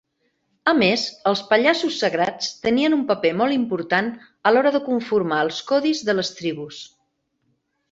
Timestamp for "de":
4.79-4.83, 6.11-6.19